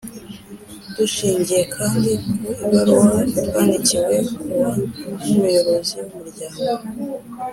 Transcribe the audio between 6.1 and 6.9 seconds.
umuryango